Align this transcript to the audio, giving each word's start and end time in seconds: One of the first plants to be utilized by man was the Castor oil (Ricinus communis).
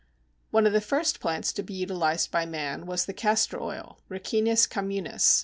One 0.49 0.65
of 0.65 0.73
the 0.73 0.81
first 0.81 1.19
plants 1.19 1.53
to 1.53 1.61
be 1.61 1.75
utilized 1.75 2.31
by 2.31 2.47
man 2.47 2.87
was 2.87 3.05
the 3.05 3.13
Castor 3.13 3.61
oil 3.61 3.99
(Ricinus 4.09 4.65
communis). 4.67 5.39